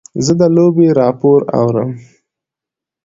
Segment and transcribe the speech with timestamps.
[0.25, 1.89] زه د لوبې راپور اورم.